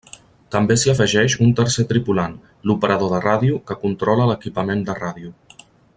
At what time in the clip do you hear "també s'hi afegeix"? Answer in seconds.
0.53-1.35